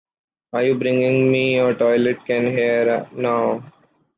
[0.53, 3.71] Are you bringing me your toilet can here, now?